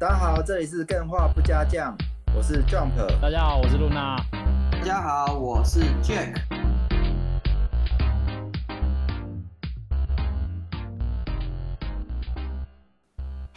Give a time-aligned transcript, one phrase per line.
[0.00, 1.92] 大家好，这里是更画不加酱，
[2.32, 2.92] 我是 Jump。
[3.20, 4.16] 大家好，我是露娜。
[4.70, 6.36] 大家好，我是 Jack。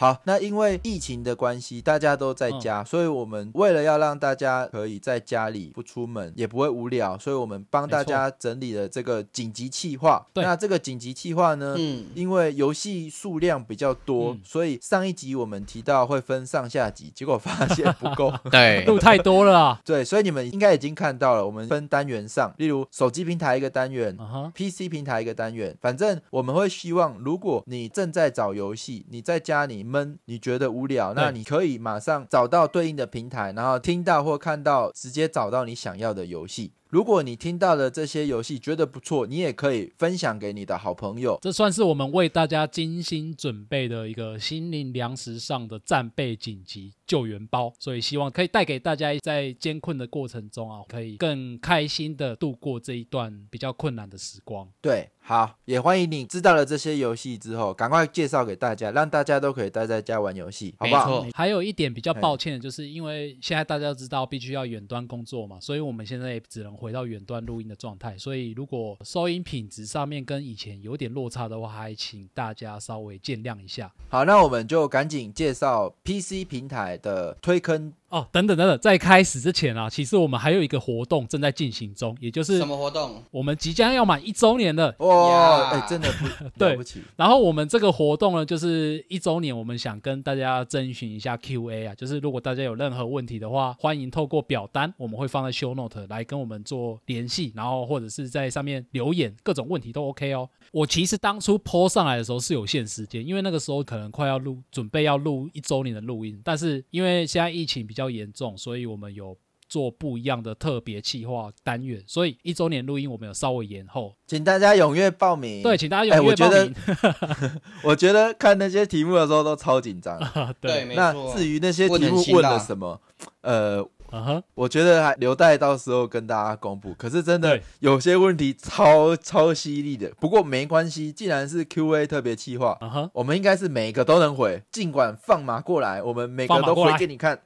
[0.01, 10.25] 好，那因为疫情的关系，大家都在家，嗯，所以我们为了要让大家可以在家里不出门，也不会无聊，所以我们帮大家整理了这个紧急企划。
[10.33, 19.79] 那这个紧急企划呢，嗯，因为游戏数量比较多，嗯，所以上一集我们提到会分上下集，结果发现不够， 对， 路太多了啊。
[19.85, 29.90] 对，所以你们应该已经看到了，我们分单元上，例如手机平台一个单元，uh -huh.，PC 平台一个单元，反正我们会希望，如果你正在找游戏，你在家里。
[29.91, 36.71] 闷，你觉得无聊，那你可以马上找到对应的平台，然后听到或看到，直接找到你想要的游戏。
[36.91, 41.39] 如果你听到了这些游戏觉得不错，你也可以分享给你的好朋友。
[41.41, 54.67] 这算是我们为大家精心准备的一个心灵粮食上的战备紧急救援包，所以希望可以带给大家在艰困的过程中啊，可以更开心的度过这一段比较困难的时光。
[54.81, 61.25] 对，好，也欢迎你知道了这些游戏之后，赶快介绍给大家，让大家都可以待在家玩游戏，好不好？
[61.33, 68.17] 还有一点比较抱歉的就是，因为现在大家都知道必须要远端工作嘛，所以我们现在也只能回到远端录音的状态。
[68.17, 73.93] 所以如果收音品质上面跟以前有点落差的话，还请大家稍微见谅一下。
[74.09, 77.93] 好，那我们就赶紧介绍 PC 平台的推坑。
[78.11, 83.23] 哦，等等等等，在开始之前啊，其实我们还有一个活动正在进行中，也就是什么活动？
[83.31, 85.69] 我们即将要满一周年了哇！
[85.69, 87.01] 哎、欸，真的不 对不起。
[87.15, 100.49] 然后我们这个活动呢，就是一周年，我们想跟大家征询一下 Q&A 啊，就是如果大家有任何问题的话，欢迎透过表单，我们会放在 Show Note 来跟我们做联系，然后或者是在上面留言，各种问题都 OK 哦。
[100.73, 108.00] 我其实当初 po 上来的时候是有限时间，因为那个时候可能快要录，准备要录一周年的录音，但是因为现在疫情比较。
[108.01, 109.37] 比较严重，所以我们有
[109.69, 115.61] 做不一样的特别企划单元，所以一周年录音我们有稍微延后，请大家踊跃报名。
[115.61, 116.57] 对，请大家踊跃报名。
[116.57, 120.19] 欸、我，觉得我觉得看那些题目的时候都超紧张。
[120.59, 122.99] 对，那至于那些题目问了什么，
[123.41, 124.43] 呃，uh -huh.
[124.53, 126.93] 我觉得还留待到时候跟大家公布。
[126.93, 133.09] 可是真的有些问题超超犀利的，不过没关系，既然是 Q&A 特别企划，uh.
[133.13, 137.39] 我们应该是每一个都能回，尽管放马过来，我们每个都回给你看。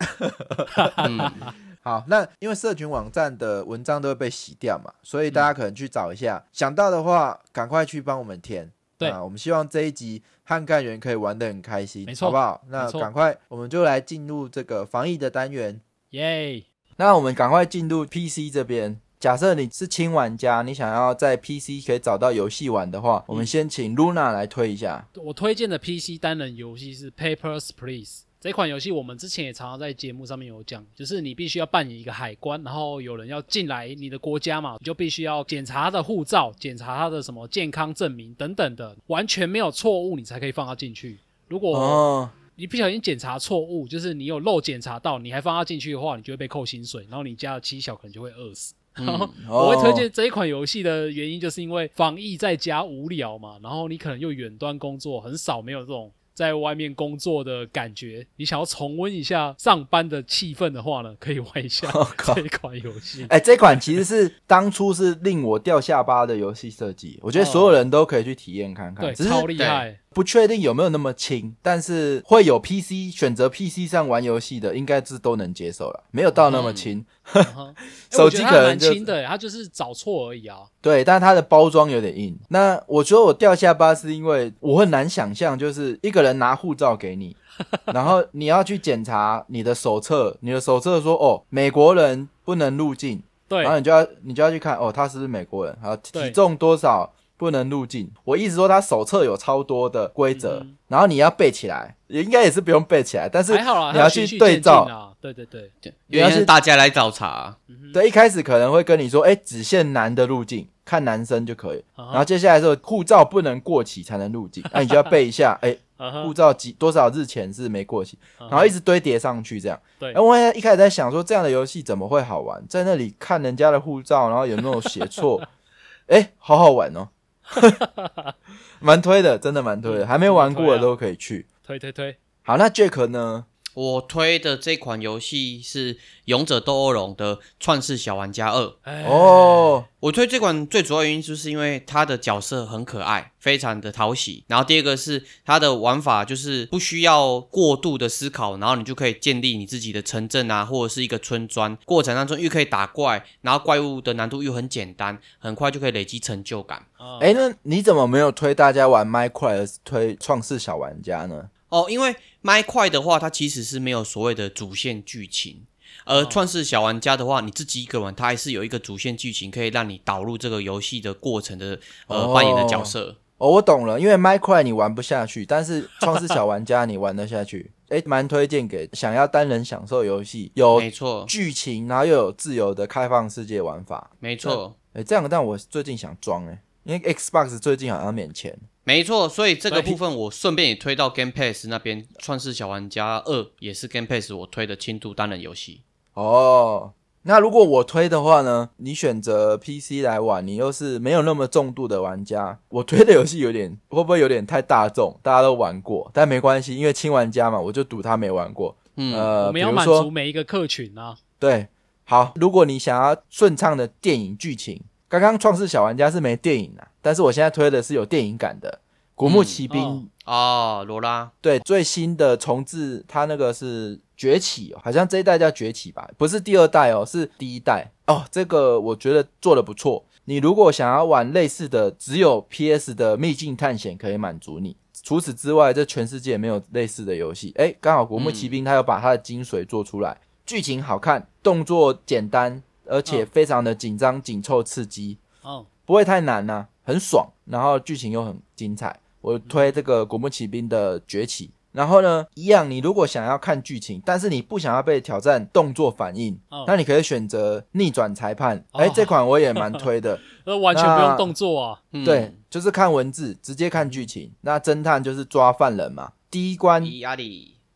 [0.97, 1.31] 嗯
[1.85, 8.71] 好，那因为社群网站的文章都会被洗掉嘛，所以大家可能去找一下，嗯、想到的话赶快去帮我们填。
[8.97, 12.61] 对啊，我们希望这一集汉干员可以玩得很开心，没错，好不好？
[12.69, 15.79] 那赶快，我们就来进入这个防疫的单元。
[16.15, 16.63] 耶！
[16.97, 18.99] 那我们赶快进入 PC 这边。
[19.19, 25.07] 假设你是轻玩家，你想要在 PC 可以找到游戏玩的话，我们先请 Luna 来推一下。
[25.15, 28.23] 我推荐的 PC 单人游戏是 Papers Please。
[28.39, 41.17] 这款游戏我们之前也常常在节目上面有讲，就是你必须要扮演一个海关，然后有人要进来你的国家嘛，你就必须要检查他的护照，检查他的什么健康证明等等的，完全没有错误你才可以放他进去。
[41.47, 48.73] 如果你不小心检查错误，就是你有漏检查到，你还放他进去的话，你就会被扣薪水，然后你家的妻小可能就会饿死。
[48.97, 56.11] 嗯、然后我会推荐这一款游戏的原因，就是因为防疫在家无聊嘛，然后你可能又远端工作，很少没有这种。
[56.33, 61.89] 在外面工作的感觉，你想要重温一下上班的气氛的话呢， 可以玩一下
[62.35, 63.23] 这一款游戏。
[63.29, 69.13] 哎、欸，这款其实是当初是令我掉下巴的游戏设计，我觉得所有人都可以去体验看看。
[69.15, 69.97] 对，超厉害。
[70.15, 77.05] 不确定有没有那么轻，但是会有 PC 选择 PC 上玩游戏的，应该是都能接受了，没有到那么轻。
[77.33, 77.75] 嗯、
[78.09, 80.59] 手机可能蛮轻的，它就是找错而已啊。
[80.81, 82.33] 对，但是它的包装有点硬。
[82.47, 87.35] 那我觉得我掉下巴是因为我很难想象，就是一个人拿护照给你，
[87.93, 97.11] 然后你要去检查你的手册，你的手册说哦，美国人不能入境，对，然后你就要你就要去看哦，他是不是美国人，还有体重多少。
[97.37, 98.11] 不能入境。
[98.23, 104.83] 我一直说，他手册有超多的规则，嗯，然后你要背起来，也应该也是不用背起来，但是你要去对照。
[104.83, 107.57] 啊、对对对，因为是大家来找茬，啊。
[107.93, 111.83] 对，一开始可能会跟你说，哎，只限男的入境，看男生就可以。
[111.95, 115.75] 然后接下来说，护照不能过期才能入境， 那你就要背一下，哎，
[116.23, 119.79] 护照几多少日前是没过期，然后一直堆叠上去这样。
[119.97, 122.61] 对，然后我一开始在想说，这样的游戏怎么会好玩？
[122.67, 125.41] 在那里看人家的护照，然后有没有写错？
[126.07, 127.07] 哎，好好玩哦。
[128.79, 131.47] 蛮推的，真的蛮推的，还没玩过的都可以去。
[131.63, 132.17] 推推推。
[132.43, 133.45] 好，那 Jack 呢？
[133.75, 135.95] 我推的这款游戏是
[136.25, 138.63] 《勇者斗恶龙》的《创世小玩家二》。
[139.05, 144.45] 哦，我推这款最主要原因就是因为它的角色很可爱，非常的讨喜。
[144.47, 151.77] 然后第二个是它的玩法就是不需要过度的思考，然后你就可以建立你自己的城镇啊，或者是一个村庄。
[151.83, 156.85] 过程当中又可以打怪，然后怪物的难度又很简单，很快就可以累积成就感。
[157.19, 161.49] 哎，那你怎么没有推大家玩麦块，而是推创世小玩家呢？
[161.75, 165.65] 哦，因为麦块的话，它其实是没有所谓的主线剧情，
[166.05, 171.77] 而创世小玩家的话，你自己一个玩，它还是有一个主线剧情，可以让你导入这个游戏的过程的
[172.07, 173.17] 呃扮演的角色。
[173.37, 177.71] 哦，我懂了，因为麦块你玩不下去，但是创世小玩家你玩得下去。
[177.89, 184.11] 哎，蛮推荐给想要单人享受游戏，有没错剧情，然后又有自由的开放世界玩法。
[184.19, 188.57] 没错，哎，这样，但我最近想装哎，因为 Xbox 最近好像免钱。
[188.87, 195.81] 没错，所以这个部分我顺便也推到 Game Pass 那边，《创世小玩家二》也是 Game Pass 我推的轻度单人游戏。
[196.13, 196.93] 哦，
[197.23, 198.69] 那如果我推的话呢？
[198.77, 205.19] 你选择 PC 来玩，你又是没有那么重度的玩家，我推的游戏有点会不会有点太大众？
[205.23, 208.77] 大家都玩过，但没关系，因为轻玩家嘛，我就赌他没玩过。
[208.97, 211.17] 嗯，呃，我们要满足每一个客群啊。
[211.39, 211.69] 对，
[212.03, 214.83] 好，如果你想要顺畅的电影剧情。
[215.07, 218.79] 刚刚创世小玩家是没电影啊，但是我现在推的是有电影感的
[219.13, 219.81] 《古墓奇兵》
[220.25, 228.23] 哦，罗拉对最新的重置，它那个是崛起哦，好像这一代叫崛起吧，不是第二代哦，是第一代哦。
[228.31, 230.03] 这个我觉得做的不错。
[230.25, 234.75] 你如果想要玩类似的，只有 PS 的秘境探险可以满足你。
[235.03, 237.53] 除此之外，这全世界没有类似的游戏。
[237.57, 242.63] 哎，刚好《古墓奇兵》它有把它的精髓做出来，剧情好看，动作简单。
[242.87, 248.99] 而且非常的紧张、紧凑、刺激，哦，不会太难呐、啊，很爽，然后剧情又很精彩。
[249.21, 251.51] 我推这个《古墓奇兵》的崛起。
[251.71, 258.63] 然后呢，一样，你如果想要看剧情，但是你不想要被挑战动作反应，哦、那你可以选择逆转裁判。
[258.71, 264.31] 哎、哦，这款我也蛮推的，呃， 完全不用动作啊，对，就是看文字，直接看剧情。
[264.39, 266.81] 那侦探就是抓犯人嘛，第一关。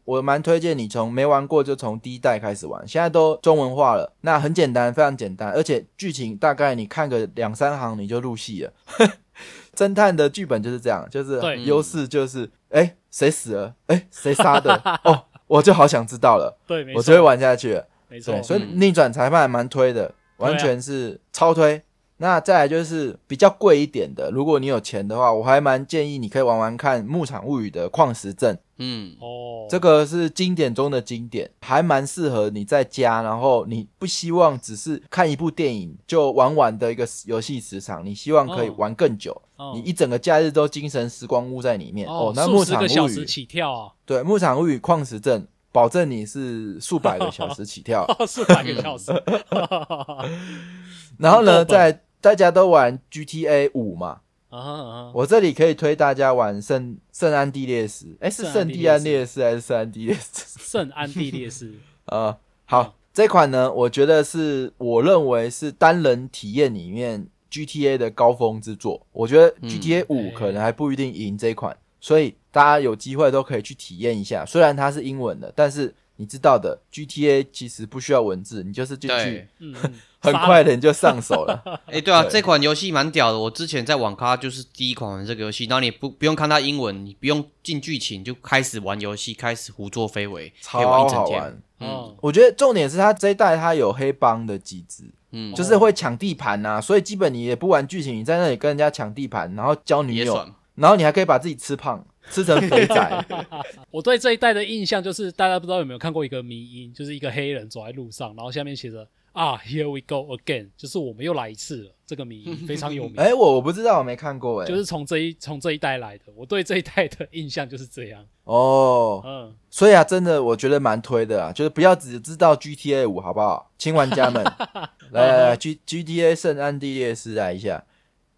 [0.09, 8.73] 我蛮推荐你从没玩过就从第一代开始玩，现在都中文化了，那很简单，非常简单，而且剧情大概你看个两三行你就入戏了。
[9.77, 13.75] 侦探的剧本就是这样，就是优势就是，哎，谁死了？
[13.85, 14.81] 哎，谁杀的？
[15.03, 17.87] 哦，我就好想知道了， 对，我就会玩下去了。
[18.07, 21.83] 没错，所以逆转裁判还蛮推的，完全是超推。
[22.21, 28.59] 那再来就是比较贵一点的，如果你有钱的话，我还蛮建议你可以玩玩看《牧场物语》的矿石镇。
[28.77, 42.05] 嗯，哦，这个是经典中的经典，还蛮适合你在家，然后你不希望只是看一部电影就玩完的一个游戏时长，你希望可以玩更久，哦、你一整个假日都精神时光屋在里面。
[42.07, 43.91] 哦，哦那牧场物语小时起跳啊？
[44.05, 49.11] 对，《牧场物语》矿石镇，保证你是数百个小时起跳， 数百个小时。
[51.19, 55.11] 然后呢，在大家都玩 GTA 五嘛，uh uh.
[55.13, 60.59] 我这里可以推大家玩圣圣安地列斯，哎，是圣地安列斯还是圣安地列斯？
[60.59, 61.73] 圣安地列斯。
[62.05, 62.35] 呃，
[62.65, 69.05] 好，嗯、这款呢，我觉得是我认为是单人体验里面 GTA 的高峰之作。
[69.11, 74.45] 我觉得 GTA 五可能还不一定赢这款，嗯、所以大家有机会都可以去体验一下。
[74.45, 79.47] 虽然它是英文的，但是你知道的，GTA 其实不需要文字，你就是进去。
[79.59, 79.73] 嗯
[80.21, 81.61] 很快的你就上手了。
[81.87, 83.39] 哎、欸，对啊，对这款游戏蛮屌的。
[83.39, 91.61] 我之前在网咖就是第一款玩这个游戏，然后你不不用看它英文，你不用进剧情就开始玩游戏，开始胡作非为，超好玩。
[91.79, 103.25] 嗯，我觉得重点是它这一代它有黑帮的机制，嗯，就是会抢地盘呐、啊，所以基本你也不玩剧情，你在那里跟人家抢地盘，然后交女友，然后你还可以把自己吃胖，吃成肥仔。
[103.89, 109.07] 我对这一代的印象就是，大家不知道有没有看过一个迷因，就是一个黑人走在路上，然后下面写着。
[109.39, 111.91] 啊，Here we go again，就是我们又来一次了。
[112.05, 113.13] 这个谜 非常有名。
[113.15, 114.67] 哎、欸，我我不知道，我没看过哎。
[114.67, 118.21] 就是从这一从这一代来的，我对这一代的印象就是这样。
[118.43, 123.71] 哦，嗯，所以啊，真的我觉得蛮推的啊，就是不要只知道 GTA 五，好不好？
[123.77, 124.43] 新玩家们，
[125.11, 127.85] 来来来，G GTA 圣安地列斯来一下。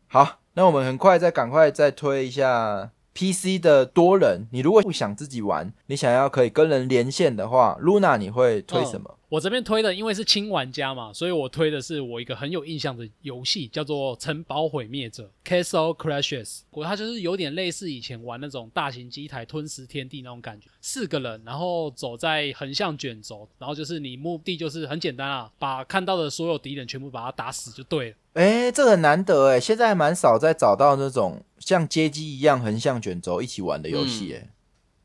[0.08, 4.48] 好，那我们很快再赶快再推一下 PC 的多人。
[4.52, 9.10] 你如果不想自己玩，你想要可以跟人连线的话，Luna 你会推什么？
[9.10, 16.64] 嗯我这边推的，因为是轻玩家嘛，所以我推的是我一个很有印象的游戏，叫做《城堡毁灭者》（Castle Crashers）。
[16.72, 28.16] 我它就是有点类似以前玩那种大型机台吞食天地那种感觉，四个人，然后走在横向卷轴，然后就是你目的就是很简单啊，把看到的所有敌人全部把它打死就对了。
[28.34, 34.50] 诶，这个很难得诶，现在还蛮少再找到那种像街机一样横向卷轴一起玩的游戏诶。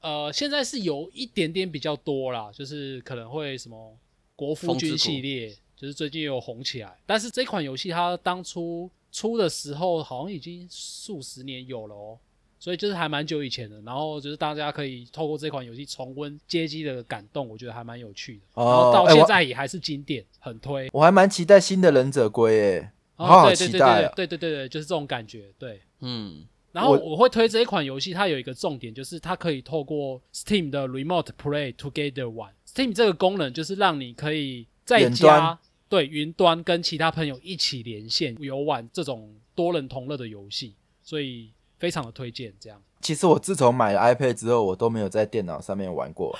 [0.01, 3.97] 呃，现在是有一点点比较多啦，就是可能会什么
[4.37, 6.97] 国夫君系列，就是最近又红起来。
[7.07, 12.19] 但是这款游戏它当初出的时候，好像已经数十年有了哦，
[12.59, 13.81] 所以就是还蛮久以前的。
[13.81, 18.43] 然后就是大家可以透过这款游戏重温街机的感动，我觉得还蛮有趣的。
[18.55, 20.89] 哦，然后到现在也还是经典，欸、很推。
[20.93, 24.13] 我还蛮期待新的忍者龟诶，好好期待啊！
[24.15, 25.51] 对对对对，就是这种感觉。
[25.59, 26.45] 对，嗯。
[26.73, 32.53] 然后我会推这一款游戏，它有一个重点，就是它可以透过 Steam 的 Remote Play Together 玩。
[32.77, 42.53] Steam 这个功能就是让你可以在家对云端跟其他朋友一起连线游玩这种多人同乐的游戏，所以非常的推荐。
[42.61, 46.39] 这样，其实我自从买了 iPad 之后，我都没有在电脑上面玩过，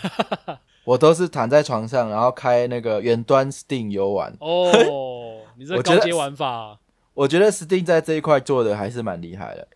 [0.85, 4.37] 我都是躺在床上，然后开那个远端 Steam 游玩。
[4.41, 6.79] 哦， 你这高阶玩法啊，
[7.15, 9.67] 我觉得 Steam 在这一块做的还是蛮厉害的。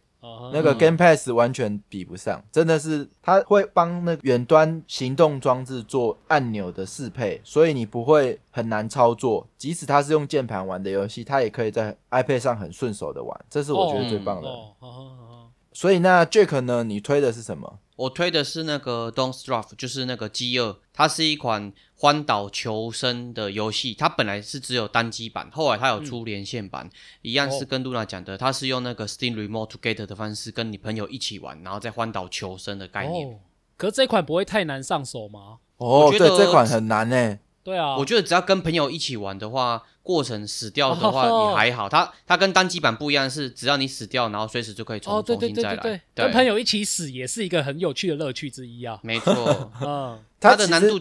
[0.53, 9.47] 那个 Game Pass 完全比不上，真的是它会帮那远端行动装置做按钮的适配，所以你不会很难操作。
[9.57, 14.49] 即使它是用键盘玩的游戏，它也可以在 iPad 上很顺手的玩，这是我觉得最棒的。
[14.49, 16.83] 哦哦哦哦、所以那 Jack 呢？
[16.85, 17.79] 你推的是什么？
[18.01, 20.79] 我推的是那个 Don't Starve，就是那个饥饿。
[20.95, 26.91] 它是一款荒岛求生的游戏，它本来是只有单机版，后来它有出连线版，嗯、
[27.21, 33.29] 一样是跟露娜讲的，它是用那个 Steam Remote Together 的方式跟你朋友一起玩，然后在荒岛求生的概念。
[33.29, 33.35] 哦、
[33.77, 35.59] 可是这款不会太难上手吗？
[35.77, 37.41] 哦，对，这款很难诶。
[37.63, 41.89] 对啊，我觉得只要跟朋友一起玩的话，过程死掉的话也还好。
[41.89, 45.77] 它它跟单机版不一样，是只要你死掉，然后随时就可以重重新再来。
[45.77, 48.99] 对对对对对，跟朋友一起死也是一个很有趣的乐趣之一啊。
[49.03, 50.99] 没错， 嗯，它的难度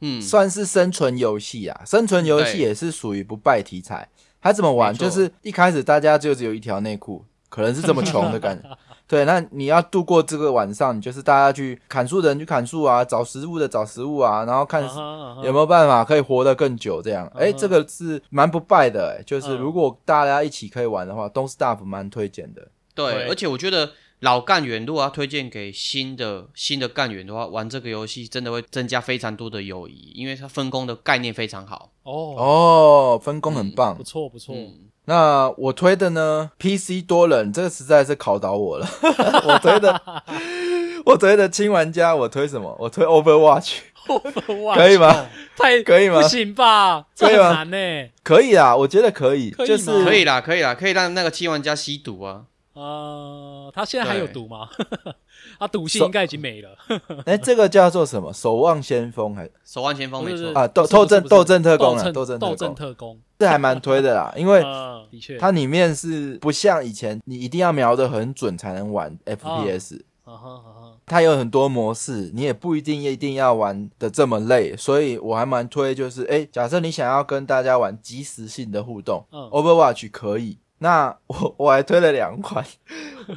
[0.00, 4.08] 嗯算是生存游戏啊，生存游戏也是属于不败题材。
[4.40, 4.96] 它怎么玩？
[4.96, 8.68] 就是一开始大家就只有一条内裤，可能是这么穷的感觉。
[9.08, 14.82] 对，那你要度过这个晚上，你就是大家去砍树的人去砍树啊，找食物的找食物啊，然后看
[15.44, 17.00] 有没有办法可以活得更久。
[17.00, 22.68] 这样，哎、uh huh.，这个是蛮不败的，哎，就是如果大家一起可以玩的话、uh huh.，Don't Starve 蛮推荐的。
[22.96, 31.92] 对，对而且我觉得老干员如果要推荐给新的新的干员的话，玩这个游戏真的会增加非常多的友谊，因为它分工的概念非常好。
[32.02, 34.52] 哦哦，分工很棒，嗯、不错不错。
[34.56, 38.86] 嗯那我推的呢？PC 多人，这个实在是考倒我了。
[39.46, 40.00] 我推的，
[41.04, 42.76] 我推的新玩家，我推什么？
[42.78, 43.78] 我推 Overwatch。
[44.06, 45.26] Overwatch 可以吗？
[45.56, 46.20] 太可以吗？
[46.20, 47.06] 不行吧？
[47.18, 47.64] 可以吗？
[48.22, 52.42] 可以啊，我觉得可以，就是可以啦，可以啦，可以让那个新玩家吸毒啊。
[52.76, 54.68] 呃，他现在还有毒吗？
[55.58, 56.76] 他毒性应该已经没了。
[57.24, 58.30] 哎，这个叫做什么？
[58.32, 60.22] 守望先锋还是 守望先锋？
[60.22, 64.30] 没错啊，斗斗阵斗阵特工啊，斗阵斗阵特工，这还蛮推的啦。
[64.36, 64.62] 因为
[65.40, 70.02] 它里面是不像以前，你一定要瞄得很准才能玩 FPS。
[71.06, 80.58] 它有很多模式，你也不一定一定要玩的这么累，所以我还蛮推，就是哎，假设你想要跟大家玩即时性的互动，Overwatch 可以。
[80.78, 82.64] 那我我还推了两款，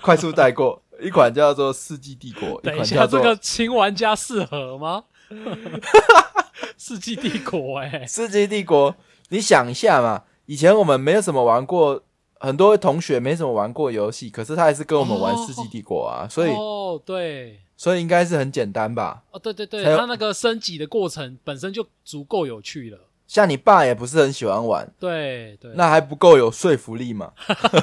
[0.01, 5.05] 快速带过，一款叫做《世纪帝国》，等一下，这个新玩家适合吗？
[6.77, 8.95] 世纪帝国，哎，世纪帝国，
[9.29, 12.03] 你想一下嘛，以前我们没有什么玩过，
[12.39, 19.23] 很多同学没什么玩过游戏，可是他还是跟我们玩《世纪帝国》啊，所以哦，对，所以应该是很简单吧？
[19.31, 22.97] 哦，对对对，他那个升级的过程本身就足够有趣了。
[23.29, 27.31] 像你爸也不是很喜欢玩，对对，那还不够有说服力嘛？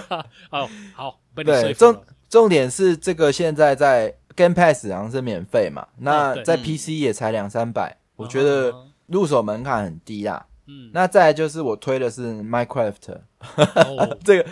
[0.50, 1.72] 好好，被你说服了。
[1.72, 8.74] 对，重重点是这个现在在 Game Pass 好像是免费嘛，那在 PC 也才两三百，我觉得
[9.06, 10.44] 入手门槛很低啊。
[10.66, 13.20] 嗯，那再来就是我推的是 Minecraft，
[14.24, 14.46] 这个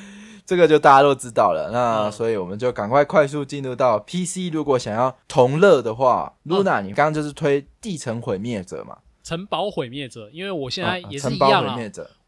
[0.46, 1.70] 这个就大家都知道了。
[1.72, 8.96] 那所以我们就赶快快速进入到 PC，如果想要同乐的话，Luna，你刚刚就是推地层毁灭者嘛？
[9.24, 11.78] 城堡毁灭者，因为我现在也是一样啊，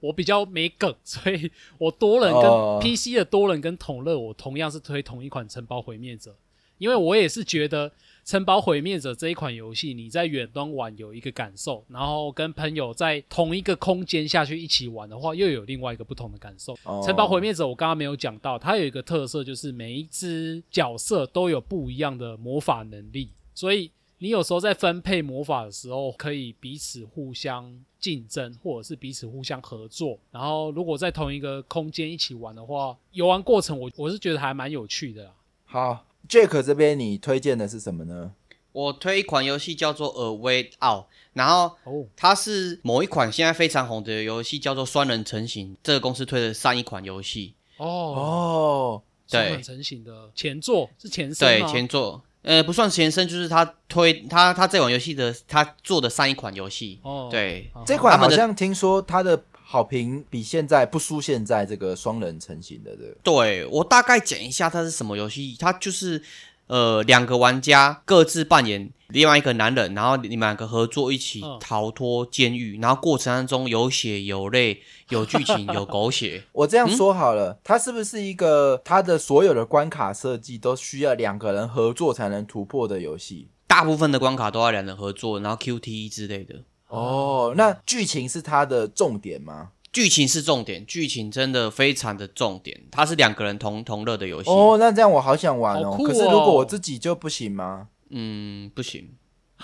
[0.01, 2.43] 我比较没梗，所以我多人跟
[2.81, 6.35] PC 的多人跟同乐，我同样是推同一款城堡毁灭者，
[6.79, 7.93] 因为我也是觉得
[8.25, 16.75] 城堡毁灭者这一款游戏，你在远端玩有一个感受，然后跟朋友在同一个空间下去一起玩的话，又有另外一个不同的感受。
[17.05, 23.91] 城堡毁灭者我刚刚没有讲到，它有一个特色就是每一只角色都有不一样的魔法能力，所以。
[24.19, 30.19] 你有时候在分配魔法的时候，可以彼此互相竞争，或者是彼此互相合作。
[30.31, 35.33] 然后，如果在同一个空间一起玩的话，游玩过程我我是觉得还蛮有趣的。
[35.65, 38.33] 好，Jack 这边你推荐的是什么呢？
[38.73, 41.77] 我推一款游戏叫做《A Way Out》，然后
[42.15, 45.75] 它是某一款现在非常红的游戏，叫做《双人成型》。
[45.83, 47.55] 这个公司推的上一款游戏。
[47.79, 51.67] 哦哦，双人成型的前作是前身吗？
[51.67, 52.23] 对，前作。
[52.47, 57.01] 呃，不算前身，就是他推他他这款游戏的他做的上一款游戏。
[57.03, 63.17] 哦，对，这款好像听说他的好评比现在不输现在这个双人成型的这个。
[63.23, 66.23] 对，我大概讲一下它是什么游戏，它就是。
[66.67, 76.43] 呃，两个玩家各自扮演另外一个男人，然后你们两个合作一起逃脱监狱，嗯、然后过程当中有血有泪 有剧情有狗血。
[76.53, 83.49] 我这样说好了，嗯、它是不是一个它的所有的关卡设计都需要两个人合作才能突破的游戏？
[83.69, 86.65] 大部分的关卡都要两人合作，然后 QTE 之类的。
[86.89, 89.71] 哦，那剧情是它的重点吗？
[89.97, 92.79] 剧情是重点，剧情真的非常的重点。
[92.91, 94.77] 它是两个人同同乐的游戏哦。
[94.79, 95.97] 那这样我好想玩哦。
[95.99, 97.89] 哦可是如果我自己就不行吗？
[98.11, 99.09] 嗯，不行。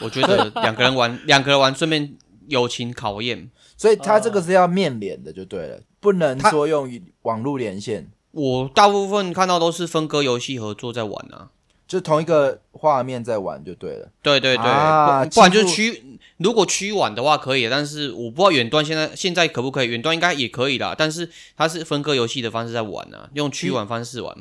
[0.01, 3.51] 我觉得 两个人玩，两个人玩顺便友情考验。
[3.77, 6.91] 所以他这个是要面脸的，就对了，不能说用
[7.25, 8.11] 网络连线。
[8.31, 11.51] 我大部分看到都是分割游戏合作在玩啊。
[11.93, 24.35] 就同一个画面在玩就对了，对对对，啊、不，不然就是区，如果区玩的话可以，但是我不知道远端现在现在可不可以，远端应该也可以啦，但是它是分割游戏的方式在玩啊，用区玩方式玩。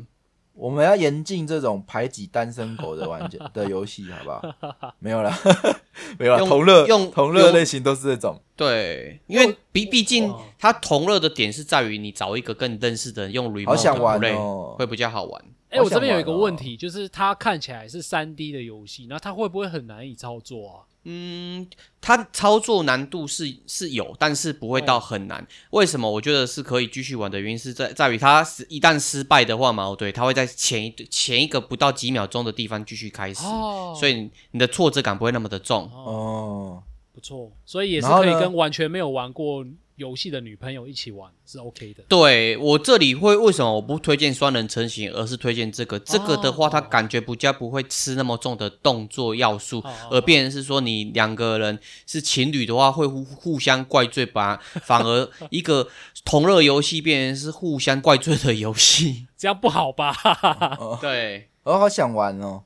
[0.54, 4.94] 我们要严禁这种排挤单身狗的玩家 的游戏，好不好？
[5.00, 5.34] 没有了，
[6.18, 6.46] 没有了。
[6.46, 15.42] 同乐用同乐类型都是这种，对，因为毕毕竟它同乐的点是在于你找一个跟你认识的人用 remote 好想玩哦，会比较好玩。
[15.72, 20.76] 哎、欸，我这边有一个问题，就是它看起来是三 D 的游戏，那它会不会很难以操作啊？
[21.06, 21.66] 嗯，
[22.02, 25.42] 它操作难度是是有，但是不会到很难。
[25.42, 26.12] 哦、为什么？
[26.12, 35.90] 我觉得是可以继续玩的原因是在在于它是一旦失败的话嘛，哦对，它会在前一前一个不到几秒钟的地方继续开始，哦、所以你的挫折感不会那么的重。
[35.94, 39.66] 哦，不错，所以也是可以跟完全没有玩过
[40.02, 42.04] 游戏的女朋友一起玩是 OK 的。
[42.10, 46.00] 对，我这里会为什么我不推荐双人成型，而是推荐这个？
[46.00, 54.60] 这个的话，它感觉不加不会吃那么重的动作要素，而变成是说你两个人是情侣的话，会互互相怪罪吧？
[54.84, 55.88] 反而一个
[56.26, 60.16] 同乐游戏变成是互相怪罪的游戏， 这样不好吧？
[61.00, 62.64] 对，我好想玩哦。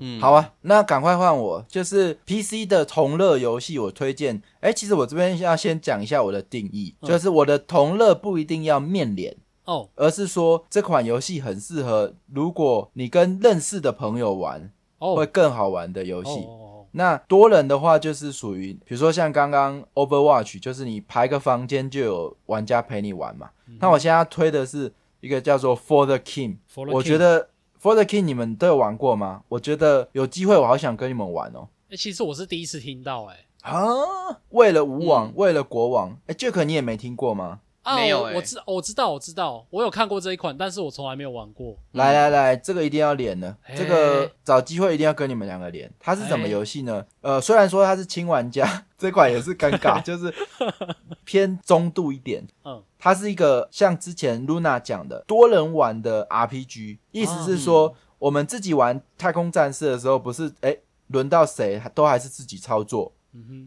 [0.00, 4.42] 嗯，好啊，那赶快换我，就是 PC 的同乐游戏，我推荐。
[4.60, 9.36] 哎，其实我这边要先讲一下我的定义，嗯、就是我的同乐不一定要面脸
[9.66, 16.46] 哦，而是说这款游戏很适合如果你跟认识的朋友玩，哦，会更好玩的游戏。
[16.92, 23.50] 那多人的话，就是属于比如说像刚刚 Overwatch，就是你排个房间就有玩家陪你玩嘛。
[23.66, 26.56] 嗯、那我现在推的是一个叫做 For the King
[26.92, 27.50] 我觉得。
[27.86, 29.44] For the King，你们都有玩过吗？
[29.46, 31.68] 我觉得有机会，我好想跟你们玩哦。
[31.84, 33.86] 哎、欸，其实我是第一次听到、欸，哎啊，
[34.48, 37.60] 为了吴王，嗯、为了国王，哎、欸、Jack，你也没听过吗？
[37.82, 41.76] 啊，没有、欸，我知我知道我知道，我有看过这一款，但是我从来没有玩过。
[41.92, 45.88] 来来来，这个一定要连的，欸、这个找机会一定要跟你们两个连。
[46.00, 47.06] 它是什么游戏呢？
[47.20, 48.66] 欸、呃，虽然说它是轻玩家，
[48.98, 50.34] 这款也是尴尬， 就是
[51.22, 52.44] 偏中度一点。
[52.64, 52.82] 嗯。
[53.06, 63.12] 它是一个像之前 Luna 讲的多人玩的 RPG，意思是说我们自己玩太空战士的时候，不是诶轮到谁都还是自己操作。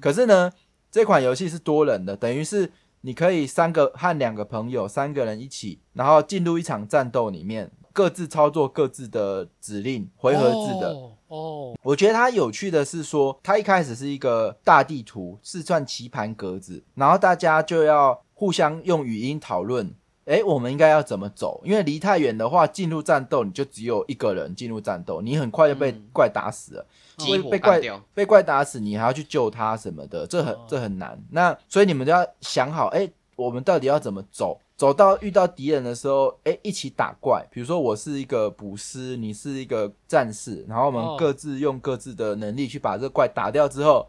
[0.01, 0.51] 可是呢，
[0.91, 10.93] 这款游戏是多人的，等于是你可以三个和两个朋友三个人一起，然后进入一场战斗里面，各自操作各自的指令，回合制的。
[11.29, 18.21] 哦，我觉得它有趣的是说，它一开始是一个大地图，是算棋盘格子，然后大家就要。
[18.39, 21.61] 互相用语音讨论，诶，我们应该要怎么走？
[21.65, 26.85] 因为离太远的话，进入战斗你就只有一个人进入战斗，你很快就被怪打死了。
[27.17, 27.81] 嗯、被怪
[28.13, 31.21] 被怪打死，你还要去救他什么的，这很这很难。
[31.31, 34.57] 那所以你们就要想好，诶，我们到底要怎么走？
[34.77, 37.45] 走到遇到敌人的时候，诶，一起打怪。
[37.51, 44.07] 比如说我是一个捕师，你是一个战士，然后我们各自用各自的能力去把这个怪打掉之后，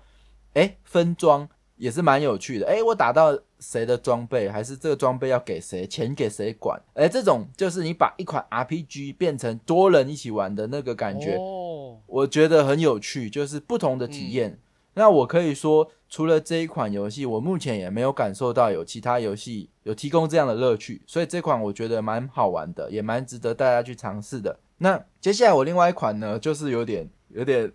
[0.54, 1.48] 诶，分装
[1.80, 2.66] 也是蛮有趣的。
[2.66, 3.36] 诶，我打到。
[3.62, 6.80] 谁的装备，还是这个装备要给谁，钱给谁管？
[6.94, 14.52] 哎，这种就是你把一款 RPG 变成多人一起玩的那个感觉，哦、我觉得很有趣，就是不同的体验。
[14.52, 14.58] 嗯、
[14.94, 24.58] 那我可以说，除了这一款游戏，我目前也没有感受到有其他游戏有提供这样的乐趣，所以这款我觉得蛮好玩的，也蛮值得大家去尝试的。
[24.78, 27.70] 那接下来我另外一款呢，就是有点有点。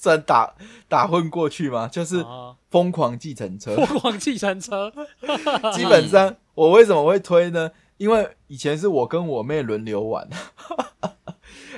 [0.00, 0.54] 算打
[0.86, 1.88] 打混过去吗？
[1.88, 2.24] 就是
[2.70, 4.92] 疯狂计程车，疯狂计程车。
[5.74, 7.72] 基本上我为什么会推呢？
[7.96, 10.28] 因为以前是我跟我妹轮流玩。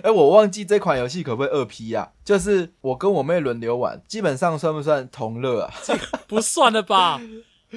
[0.02, 2.10] 哎、欸，我忘记这款游戏可不可以二 P 啊？
[2.22, 5.72] 就是我跟我妹轮流玩，基本上算不算同乐啊？
[5.82, 7.18] 这个不算了吧？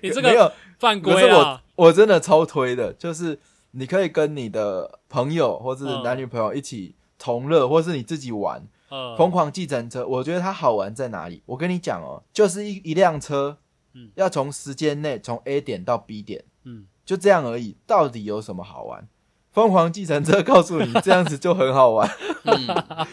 [0.00, 1.60] 你这个没有犯规啊！
[1.74, 3.40] 我我真的超推的，就是
[3.72, 6.94] 你可以跟你的朋友或是男女朋友一起。
[7.22, 11.42] 同乐，或是你自己玩，呃，疯狂计程车，我觉得它好玩在哪里？
[11.46, 13.56] 我跟你讲哦，就是一一辆车，
[13.94, 17.76] 嗯，要从时间内从 A 点到 B 点，嗯，就这样而已。
[17.86, 19.08] 到底有什么好玩？
[19.52, 22.08] 疯狂计程车告诉你，这样子就很好玩。
[22.44, 23.06] 嗯，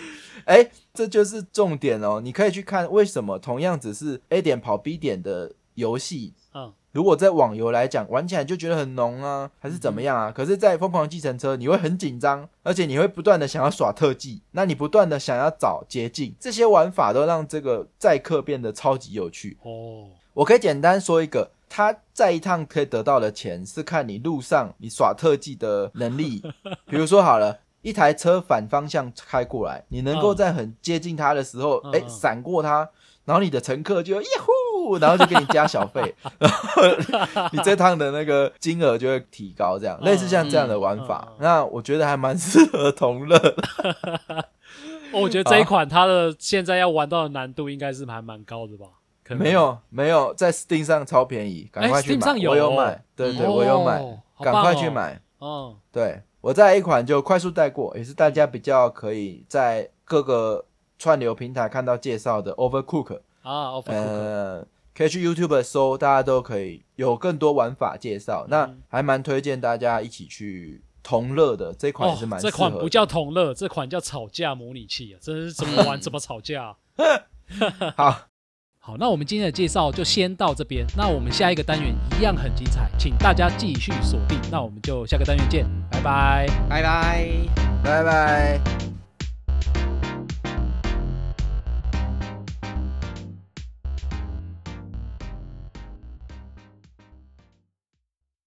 [0.46, 2.22] 哎，这就是重点哦。
[2.22, 6.47] 你可以去看为什么同样只是 A 点跑 B 点的游戏，嗯。
[6.94, 10.32] 如果在网游来讲，玩起来就觉得很浓啊，还是怎么样啊？
[10.32, 19.58] 可是，在疯狂计程车，你会很紧张，而且你会不断的想要耍特技，那你不断的想要找捷径，这些玩法都让这个载客变得超级有趣。
[19.62, 26.42] 哦，我可以简单说一个，他在一趟可以得到的钱是看你路上你耍特技的能力。
[26.90, 32.90] 比如说好了，一台车反方向开过来，你能够在很接近它的时候，哎、嗯，闪过它，
[33.26, 34.52] 然后你的乘客就耶呼。
[34.98, 43.38] 然后就给你加小费， 然 后你这趟的那个金额就会提高，这样类似像这样的玩法，那我觉得还蛮适合同乐。
[45.14, 48.86] 我觉得这一款它的现在要玩到的难度应该是还蛮高的吧？
[49.30, 52.34] 没有没有，在 Steam 上超便宜，赶快去买。
[52.48, 54.02] 我有买，对对，我有买，
[54.40, 55.20] 赶快去买。
[55.40, 60.64] 哦，对，我再一款就快速带过，也是大家比较可以在各个
[60.98, 64.66] 串流平台看到介绍的 Overcook 啊，Overcook。
[64.98, 68.48] 可以去 YouTube 搜，大家都可以有更多玩法介绍。
[68.48, 72.40] 嗯、那还蛮推荐大家一起去同乐的，这款也是蛮。
[72.42, 75.22] 这款不叫同乐，这款叫吵架模拟器啊！
[75.22, 76.76] 真是怎么玩 怎么吵架、啊。
[77.96, 78.22] 好
[78.80, 80.84] 好，那我们今天的介绍就先到这边。
[80.98, 84.40] 那我们下一个单元一样很精彩，请大家继续锁定。
[84.50, 87.30] 那我们就下个单元见，拜拜，拜拜，
[87.84, 88.87] 拜拜。